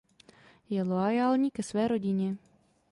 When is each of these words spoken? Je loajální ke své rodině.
Je 0.69 0.83
loajální 0.83 1.51
ke 1.51 1.63
své 1.63 1.87
rodině. 1.87 2.37